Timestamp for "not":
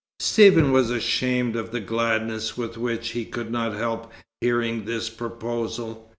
3.51-3.75